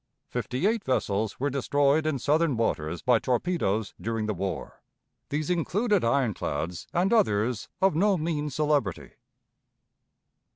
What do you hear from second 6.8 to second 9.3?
and others of no mean celebrity.